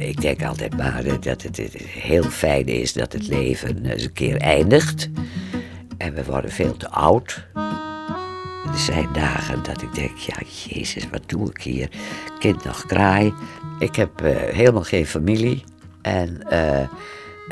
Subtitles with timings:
[0.00, 1.56] Ik denk altijd maar eh, dat het
[1.86, 5.08] heel fijn is dat het leven eens een keer eindigt.
[5.98, 7.46] En we worden veel te oud.
[8.72, 10.36] Er zijn dagen dat ik denk, ja,
[10.68, 11.88] jezus, wat doe ik hier?
[12.38, 13.32] Kind nog kraai.
[13.78, 15.64] Ik heb uh, helemaal geen familie.
[16.02, 16.88] En uh,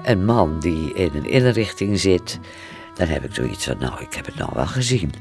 [0.04, 2.38] een man die in een inrichting zit,
[2.94, 5.12] dan heb ik zoiets van, nou, ik heb het nou wel gezien.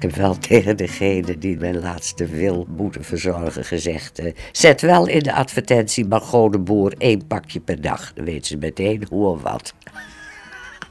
[0.00, 5.06] Ik heb wel tegen degene die mijn laatste wil moeten verzorgen gezegd: uh, zet wel
[5.06, 8.12] in de advertentie Margot de Boer één pakje per dag.
[8.12, 9.74] Dan ze meteen hoe of wat.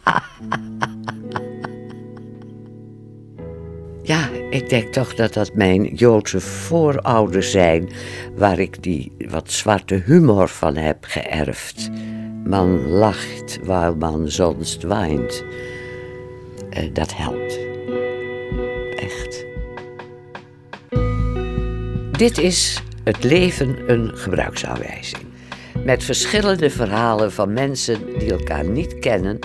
[4.11, 7.89] ja, ik denk toch dat dat mijn Joodse voorouders zijn,
[8.35, 11.89] waar ik die wat zwarte humor van heb geërfd.
[12.43, 15.43] Man lacht waar man sonst weint.
[16.69, 17.58] Uh, dat helpt.
[22.19, 25.23] Dit is Het leven een gebruiksaanwijzing.
[25.83, 29.39] Met verschillende verhalen van mensen die elkaar niet kennen,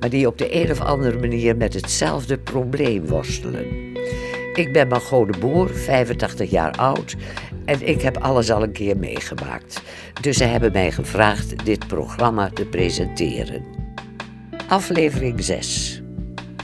[0.00, 3.66] maar die op de een of andere manier met hetzelfde probleem worstelen.
[4.54, 7.16] Ik ben Margot de Boer, 85 jaar oud
[7.64, 9.82] en ik heb alles al een keer meegemaakt.
[10.20, 13.64] Dus ze hebben mij gevraagd dit programma te presenteren.
[14.68, 16.02] Aflevering 6.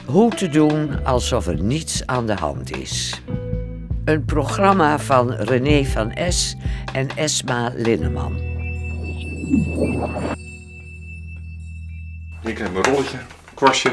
[0.05, 3.21] Hoe te doen alsof er niets aan de hand is.
[4.05, 6.55] Een programma van René van S
[6.93, 8.37] en Esma Linneman.
[12.43, 13.17] Ik heb mijn rolletje,
[13.53, 13.91] kwastje.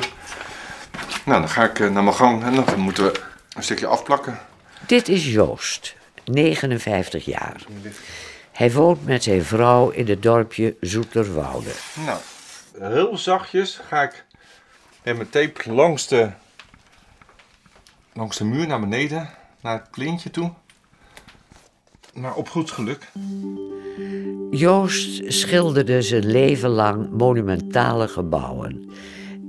[1.24, 3.20] Nou, dan ga ik naar mijn gang en dan moeten we
[3.56, 4.38] een stukje afplakken.
[4.86, 5.94] Dit is Joost,
[6.24, 7.62] 59 jaar.
[8.52, 11.70] Hij woont met zijn vrouw in het dorpje Zoeterwoude.
[12.06, 12.18] Nou,
[12.92, 14.24] heel zachtjes ga ik
[15.02, 16.30] met mijn tape langs de,
[18.12, 20.52] langs de muur naar beneden, naar het plintje toe.
[22.14, 23.08] Maar op goed geluk.
[24.50, 28.90] Joost schilderde zijn leven lang monumentale gebouwen.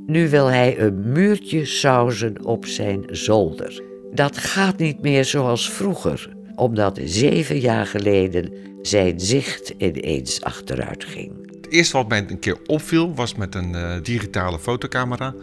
[0.05, 3.83] Nu wil hij een muurtje sausen op zijn zolder.
[4.13, 11.31] Dat gaat niet meer zoals vroeger, omdat zeven jaar geleden zijn zicht ineens achteruit ging.
[11.55, 15.33] Het eerste wat mij een keer opviel was met een uh, digitale fotocamera.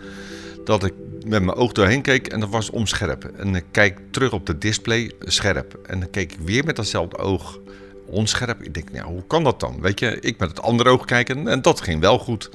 [0.65, 0.95] Dat ik
[1.29, 3.25] met mijn oog doorheen keek en dat was omscherp.
[3.25, 5.79] En ik kijk terug op de display scherp.
[5.87, 7.59] En dan keek ik weer met datzelfde oog
[8.07, 8.63] onscherp.
[8.63, 9.81] Ik denk, nou, hoe kan dat dan?
[9.81, 12.51] Weet je, ik met het andere oog kijken en dat ging wel goed.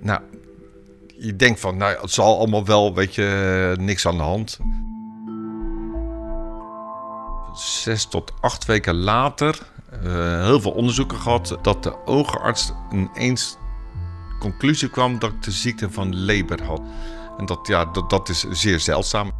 [0.00, 0.20] Nou,
[1.18, 4.58] je denkt van, nou, het zal allemaal wel, weet je, niks aan de hand.
[7.54, 9.58] Zes tot acht weken later,
[10.04, 13.56] uh, heel veel onderzoeken gehad, dat de oogarts ineens
[14.38, 16.80] conclusie kwam dat ik de ziekte van Leber had.
[17.38, 19.32] En dat, ja, dat, dat is zeer zeldzaam.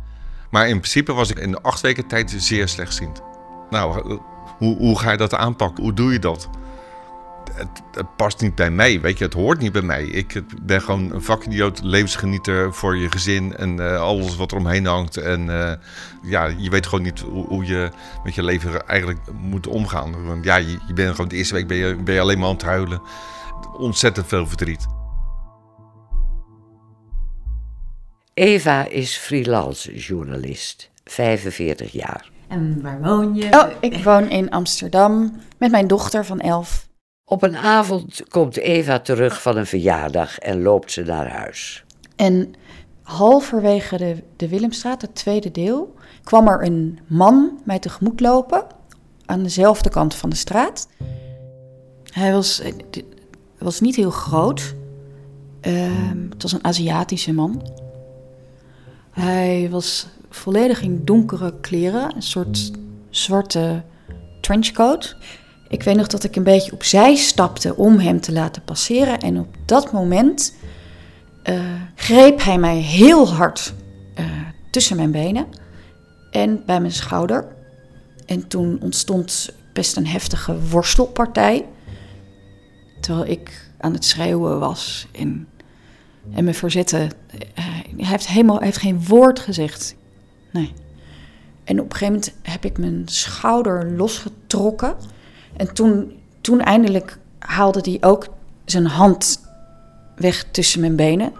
[0.51, 3.23] Maar in principe was ik in de acht weken tijd zeer slechtziend.
[3.71, 4.19] Nou,
[4.59, 5.83] hoe, hoe ga je dat aanpakken?
[5.83, 6.49] Hoe doe je dat?
[7.55, 10.05] Het, past niet bij mij, weet je, het hoort niet bij mij.
[10.05, 14.87] Ik ben gewoon een vakidioot, levensgenieter voor je gezin en uh, alles wat er omheen
[14.87, 15.17] hangt.
[15.17, 15.47] En
[16.23, 17.91] ja, je weet gewoon niet hoe, hoe, je
[18.25, 20.27] met je leven eigenlijk moet omgaan.
[20.27, 22.49] Want ja, je, je bent gewoon de eerste week ben je, ben je alleen maar
[22.49, 23.03] aan het huilen.
[23.79, 24.87] Ontzettend veel verdriet.
[28.39, 32.31] Eva is freelance journalist, 45 jaar.
[32.49, 33.45] En waar woon je?
[33.51, 36.89] Oh, ik woon in Amsterdam met mijn dochter van 11.
[37.25, 41.85] Op een avond komt Eva terug van een verjaardag en loopt ze naar huis.
[42.17, 42.55] En
[43.03, 45.95] halverwege de, de Willemstraat, het tweede deel,
[46.25, 48.67] kwam er een man mij tegemoet lopen
[49.27, 50.89] aan dezelfde kant van de straat.
[52.05, 52.63] Hij was,
[53.59, 54.75] was niet heel groot.
[55.63, 55.91] Uh,
[56.31, 57.63] het was een Aziatische man.
[59.19, 62.71] Hij was volledig in donkere kleren, een soort
[63.11, 63.83] zwarte
[64.41, 65.17] trenchcoat.
[65.69, 69.21] Ik weet nog dat ik een beetje opzij stapte om hem te laten passeren.
[69.21, 70.55] En op dat moment
[71.45, 71.61] uh,
[71.95, 73.75] greep hij mij heel hard
[74.19, 74.27] uh,
[74.71, 75.47] tussen mijn benen
[76.31, 77.47] en bij mijn schouder.
[78.27, 81.65] En toen ontstond best een heftige worstelpartij.
[83.01, 85.49] Terwijl ik aan het schreeuwen was en,
[86.35, 87.09] en me verzette.
[87.59, 87.65] Uh,
[87.97, 89.97] hij heeft helemaal heeft geen woord gezegd.
[90.51, 90.73] Nee.
[91.65, 94.97] En op een gegeven moment heb ik mijn schouder losgetrokken.
[95.57, 98.29] En toen, toen eindelijk haalde hij ook
[98.65, 99.41] zijn hand
[100.17, 101.33] weg tussen mijn benen.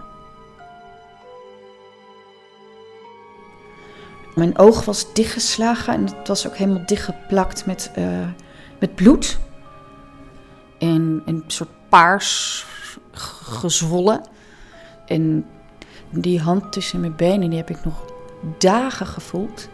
[4.35, 8.27] Mijn oog was dichtgeslagen en het was ook helemaal dichtgeplakt met, uh,
[8.79, 9.39] met bloed.
[10.77, 12.65] En een soort paars
[13.11, 14.21] gezwollen.
[15.05, 15.45] En
[16.09, 18.05] die hand tussen mijn benen, die heb ik nog
[18.57, 19.69] dagen gevoeld.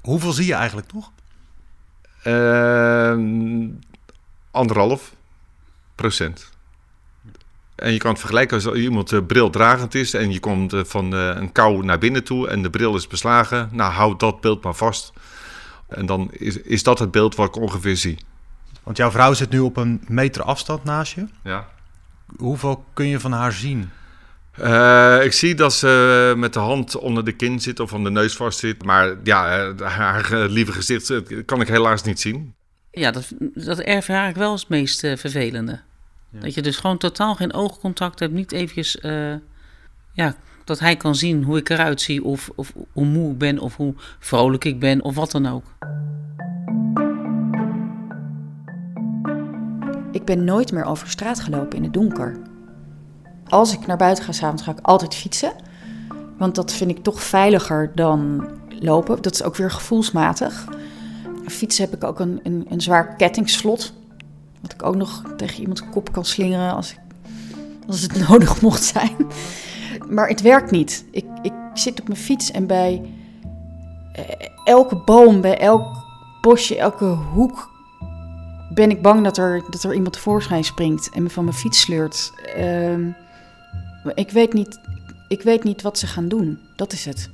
[0.00, 1.10] Hoeveel zie je eigenlijk nog?
[2.22, 3.68] Ehm,
[4.50, 5.14] anderhalf
[5.94, 6.50] procent.
[7.74, 11.14] En je kan het vergelijken als iemand uh, brildragend is en je komt uh, van
[11.14, 13.68] uh, een kou naar binnen toe en de bril is beslagen.
[13.72, 15.12] Nou, houd dat beeld maar vast.
[15.88, 18.18] En dan is, is dat het beeld wat ik ongeveer zie.
[18.82, 21.26] Want jouw vrouw zit nu op een meter afstand naast je.
[21.42, 21.68] Ja.
[22.36, 23.90] Hoeveel kun je van haar zien?
[24.60, 28.10] Uh, ik zie dat ze met de hand onder de kin zit of aan de
[28.10, 28.84] neus vast zit.
[28.84, 31.12] Maar ja, haar lieve gezicht
[31.44, 32.54] kan ik helaas niet zien.
[32.90, 35.80] Ja, dat, dat ervaar ik wel als het meest uh, vervelende.
[36.30, 36.40] Ja.
[36.40, 38.32] Dat je dus gewoon totaal geen oogcontact hebt.
[38.32, 39.34] Niet eventjes, uh,
[40.12, 40.34] ja,
[40.64, 42.24] dat hij kan zien hoe ik eruit zie.
[42.24, 45.64] Of, of hoe moe ik ben of hoe vrolijk ik ben of wat dan ook.
[50.12, 52.36] Ik ben nooit meer over straat gelopen in het donker.
[53.48, 55.52] Als ik naar buiten ga s'avonds, ga ik altijd fietsen.
[56.38, 59.22] Want dat vind ik toch veiliger dan lopen.
[59.22, 60.68] Dat is ook weer gevoelsmatig.
[61.46, 63.92] Fietsen heb ik ook een, een, zwaar kettingslot.
[64.60, 66.98] Wat ik ook nog tegen iemands kop kan slingeren als, ik,
[67.86, 69.16] als het nodig mocht zijn.
[70.08, 71.04] Maar het werkt niet.
[71.10, 73.02] Ik, ik zit op mijn fiets en bij
[74.64, 75.86] elke boom, bij elk
[76.40, 77.69] bosje, elke hoek
[78.74, 81.80] ben ik bang dat er, dat er iemand tevoorschijn springt en me van mijn fiets
[81.80, 82.32] sleurt.
[82.56, 83.06] Uh,
[84.14, 84.80] ik, weet niet,
[85.28, 86.58] ik weet niet wat ze gaan doen.
[86.76, 87.30] Dat is het.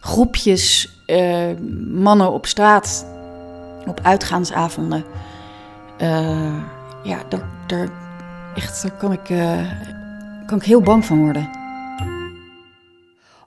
[0.00, 1.50] Groepjes uh,
[1.88, 3.06] mannen op straat,
[3.86, 5.04] op uitgaansavonden.
[6.02, 6.62] Uh,
[7.02, 7.88] ja, daar, daar,
[8.54, 9.70] echt, kan, ik, uh,
[10.46, 11.50] kan ik heel bang van worden.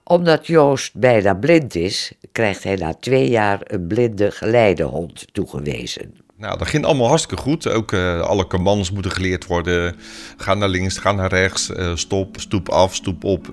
[0.04, 6.25] Omdat Joost bijna blind is, krijgt hij na twee jaar een blinde geleidehond toegewezen.
[6.38, 7.68] Nou, dat ging allemaal hartstikke goed.
[7.68, 9.96] Ook uh, alle commands moeten geleerd worden.
[10.36, 13.52] Ga naar links, ga naar rechts, uh, stop, stoep af, stoep op.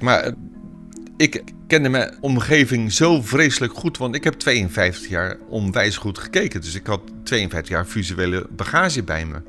[0.00, 0.32] Maar uh,
[1.16, 6.60] ik kende mijn omgeving zo vreselijk goed, want ik heb 52 jaar onwijs goed gekeken.
[6.60, 9.42] Dus ik had 52 jaar visuele bagage bij me.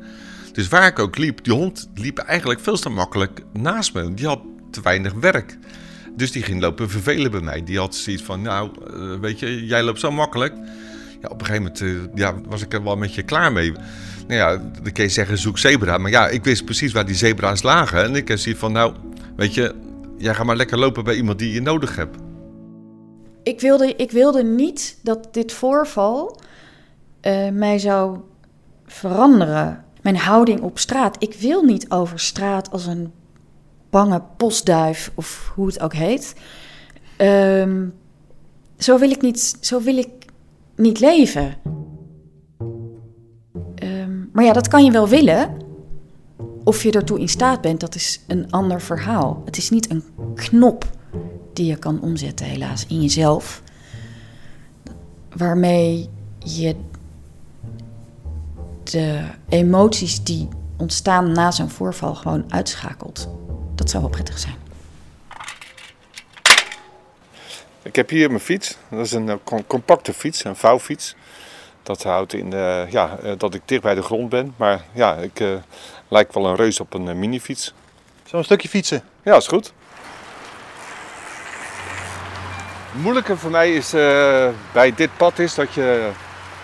[0.54, 4.14] Dus waar ik ook liep, die hond liep eigenlijk veel te makkelijk naast me.
[4.14, 4.42] Die had
[4.72, 5.58] te weinig werk.
[6.16, 7.64] Dus die ging lopen vervelen bij mij.
[7.64, 8.72] Die had zoiets van, nou,
[9.22, 10.54] weet je, jij loopt zo makkelijk
[11.22, 13.72] ja, op een gegeven moment uh, ja, was ik er wel met je klaar mee.
[14.28, 15.98] Nou ja, dan kun je zeggen zoek zebra.
[15.98, 18.04] Maar ja, ik wist precies waar die zebra's lagen.
[18.04, 18.94] En ik zie van nou,
[19.36, 19.76] weet je,
[20.18, 22.18] jij gaat maar lekker lopen bij iemand die je nodig hebt.
[23.44, 26.42] Ik wilde, ik wilde niet dat dit voorval
[27.22, 28.20] uh, mij zou
[28.86, 29.84] veranderen.
[30.02, 31.24] Mijn houding op straat.
[31.24, 33.12] Ik wil niet over straat als een
[33.90, 36.36] bange postduif of hoe het ook heet.
[37.18, 37.94] Um,
[38.78, 39.58] zo wil ik niet.
[39.62, 40.10] Zo wil ik
[40.80, 41.56] niet leven.
[43.84, 45.58] Um, maar ja, dat kan je wel willen.
[46.64, 49.42] Of je ertoe in staat bent, dat is een ander verhaal.
[49.46, 50.04] Het is niet een
[50.36, 50.86] knop
[51.54, 53.64] die je kan omzetten, helaas, in jezelf.
[55.36, 56.10] Waarmee
[56.40, 56.76] je
[58.84, 60.48] de emoties die
[60.78, 63.30] ontstaan na zo'n voorval gewoon uitschakelt.
[63.76, 64.56] Dat zou wel prettig zijn.
[67.90, 68.78] Ik heb hier mijn fiets.
[68.90, 71.16] Dat is een compacte fiets, een vouwfiets.
[71.84, 72.52] Dat houdt in
[72.90, 74.54] ja, dat ik dicht bij de grond ben.
[74.58, 75.54] Maar ja, ik uh,
[76.08, 77.74] lijk wel een reus op een minifiets.
[78.26, 79.04] Zo'n stukje fietsen?
[79.24, 79.74] Ja, is goed.
[82.92, 83.92] Het moeilijke voor mij is
[84.72, 86.10] bij dit pad is dat je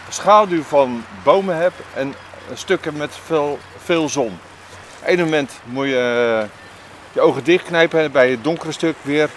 [0.10, 2.14] schaduw van bomen hebt en
[2.54, 4.40] stukken met veel, veel zon.
[5.02, 6.48] Op een moment moet je
[7.14, 9.30] je ogen dichtknijpen en bij het donkere stuk weer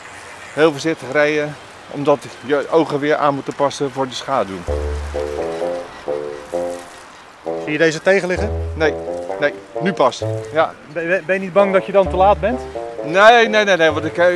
[0.54, 1.56] heel voorzichtig rijden
[1.90, 4.58] omdat je ogen weer aan moeten passen voor de schaduw.
[7.62, 8.50] Zie je deze tegen liggen?
[8.74, 8.94] Nee,
[9.40, 10.22] nee, nu pas.
[10.52, 10.72] Ja.
[10.92, 12.60] Ben, ben je niet bang dat je dan te laat bent?
[13.04, 14.26] Nee, nee, nee, nee want ik eh,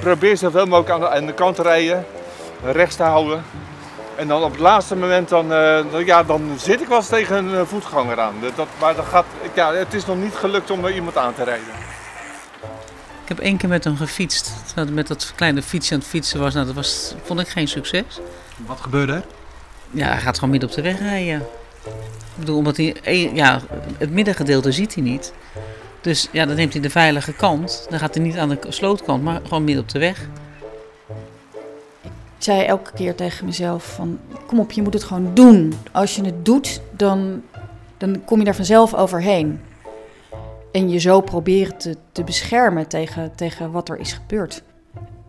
[0.00, 2.06] probeer zoveel mogelijk aan de, aan de kant te rijden,
[2.64, 3.44] rechts te houden.
[4.16, 7.44] En dan op het laatste moment, dan, uh, ja, dan zit ik wel eens tegen
[7.44, 8.34] een voetganger aan.
[8.54, 11.77] Dat, maar dat gaat, ja, het is nog niet gelukt om iemand aan te rijden.
[13.28, 14.52] Ik heb één keer met hem gefietst.
[14.92, 16.54] Met dat kleine fietsje aan het fietsen was.
[16.54, 18.20] Nou, dat was, vond ik geen succes.
[18.66, 19.24] Wat gebeurde er?
[19.90, 21.40] Ja, hij gaat gewoon midden op de weg rijden.
[21.84, 23.30] Ik bedoel, omdat hij...
[23.34, 23.60] Ja,
[23.98, 25.32] het middengedeelte ziet hij niet.
[26.00, 27.86] Dus ja, dan neemt hij de veilige kant.
[27.90, 30.28] Dan gaat hij niet aan de slootkant, maar gewoon midden op de weg.
[32.04, 34.18] Ik zei elke keer tegen mezelf van...
[34.46, 35.74] Kom op, je moet het gewoon doen.
[35.92, 37.42] Als je het doet, dan,
[37.98, 39.60] dan kom je daar vanzelf overheen.
[40.72, 44.62] En je zo proberen te, te beschermen tegen, tegen wat er is gebeurd.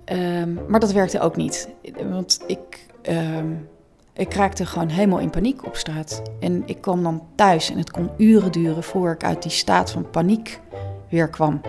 [0.06, 1.70] Um, maar dat werkte ook niet.
[2.10, 3.68] Want ik, um,
[4.14, 6.22] ik raakte gewoon helemaal in paniek op straat.
[6.40, 9.92] En ik kwam dan thuis en het kon uren duren voor ik uit die staat
[9.92, 10.60] van paniek
[11.10, 11.62] weer kwam.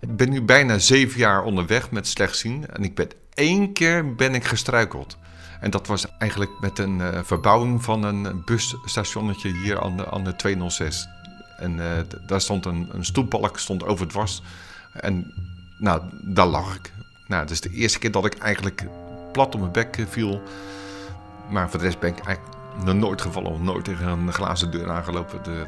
[0.00, 2.66] Ik ben nu bijna zeven jaar onderweg met slecht zien.
[2.72, 5.16] En ik ben één keer ben ik gestruikeld.
[5.64, 10.24] En dat was eigenlijk met een uh, verbouwing van een busstationnetje hier aan de, aan
[10.24, 11.08] de 206.
[11.56, 11.86] En uh,
[12.26, 14.42] daar stond een, een stoepbalk stond was.
[14.92, 15.32] En
[15.78, 16.92] nou, daar lag ik.
[17.26, 18.86] Nou, is de eerste keer dat ik eigenlijk
[19.32, 20.42] plat op mijn bek eh, viel.
[21.50, 22.56] Maar voor de rest ben ik eigenlijk
[22.98, 25.42] nooit gevallen nooit tegen een glazen deur aangelopen.
[25.42, 25.66] De,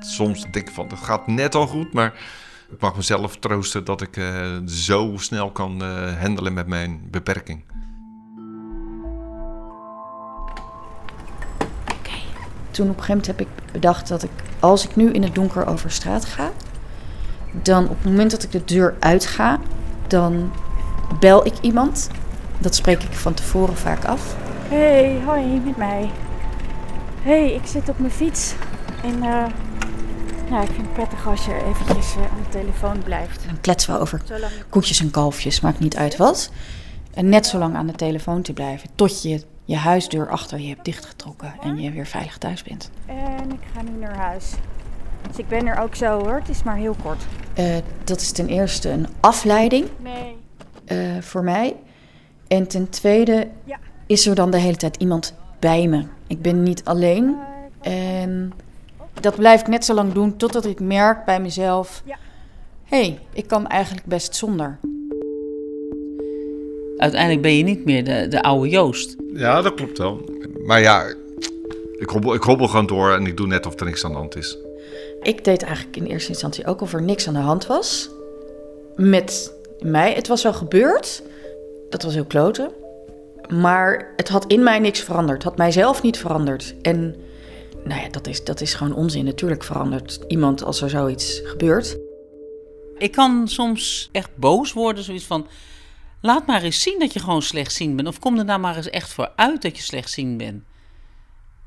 [0.00, 2.12] soms denk ik van, het gaat net al goed, maar
[2.70, 4.20] ik mag mezelf troosten dat ik
[4.66, 5.82] zo snel kan
[6.20, 7.64] handelen met mijn beperking.
[12.70, 15.34] Toen op een gegeven moment heb ik bedacht dat ik, als ik nu in het
[15.34, 16.50] donker over straat ga,
[17.62, 19.58] dan op het moment dat ik de deur uitga,
[20.06, 20.52] dan
[21.20, 22.08] bel ik iemand.
[22.58, 24.36] Dat spreek ik van tevoren vaak af.
[24.68, 26.10] Hey, hoi, met mij.
[27.22, 28.54] Hey, ik zit op mijn fiets.
[29.02, 29.44] En uh,
[30.50, 33.44] ja, ik vind het prettig als je eventjes uh, aan de telefoon blijft.
[33.46, 34.22] Dan kletsen we over
[34.68, 36.50] koetjes en kalfjes, maakt niet uit wat.
[37.14, 40.68] En net zo lang aan de telefoon te blijven tot je je huisdeur achter je
[40.68, 42.90] hebt dichtgetrokken en je weer veilig thuis bent.
[43.06, 44.52] En ik ga nu naar huis.
[45.28, 47.22] Dus ik ben er ook zo hoor, het is maar heel kort.
[47.58, 50.36] Uh, dat is ten eerste een afleiding Nee.
[51.16, 51.76] uh, voor mij.
[52.48, 53.78] En ten tweede Ja.
[54.06, 56.04] is er dan de hele tijd iemand bij me.
[56.26, 57.36] Ik ben niet alleen.
[57.80, 58.52] En
[59.20, 62.02] dat blijf ik net zo lang doen totdat ik merk bij mezelf...
[62.04, 62.16] Ja.
[62.84, 64.78] hé, hey, ik kan eigenlijk best zonder.
[67.00, 69.16] Uiteindelijk ben je niet meer de, de oude Joost.
[69.34, 70.20] Ja, dat klopt wel.
[70.64, 71.14] Maar ja,
[71.98, 74.16] ik hobbel, ik hobbel gewoon door en ik doe net of er niks aan de
[74.16, 74.58] hand is.
[75.22, 78.10] Ik deed eigenlijk in eerste instantie ook of er niks aan de hand was.
[78.96, 80.12] Met mij.
[80.12, 81.22] Het was wel gebeurd.
[81.90, 82.70] Dat was heel kloten.
[83.48, 85.36] Maar het had in mij niks veranderd.
[85.36, 86.74] Het had mijzelf niet veranderd.
[86.82, 87.14] En
[87.84, 89.24] nou ja, dat is, dat is gewoon onzin.
[89.24, 91.96] Natuurlijk verandert iemand als er zoiets gebeurt.
[92.98, 95.46] Ik kan soms echt boos worden, zoiets van...
[96.20, 98.08] Laat maar eens zien dat je gewoon slechtziend bent.
[98.08, 100.62] Of kom er nou maar eens echt voor uit dat je slechtziend bent.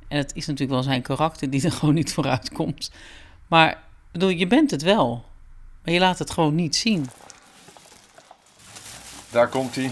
[0.08, 2.92] En het is natuurlijk wel zijn karakter die er gewoon niet vooruit komt.
[3.48, 5.26] Maar ik bedoel, je bent het wel.
[5.84, 7.10] Maar je laat het gewoon niet zien.
[9.30, 9.92] Daar komt hij.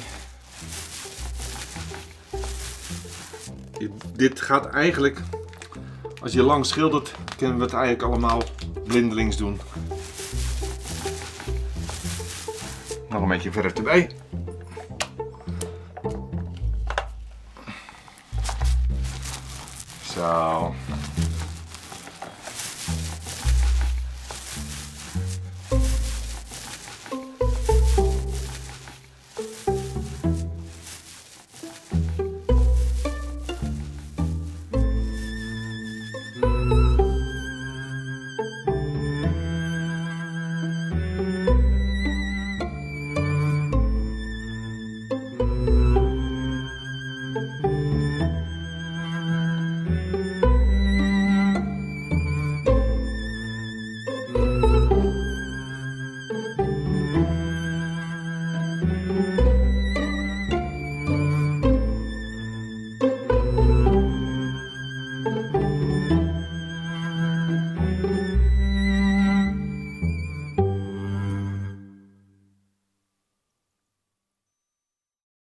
[4.16, 5.22] Dit gaat eigenlijk,
[6.22, 8.42] als je lang schildert, kunnen we het eigenlijk allemaal
[8.84, 9.60] blindelings doen.
[13.10, 14.10] Nog een beetje verf erbij.
[20.22, 20.74] Zo.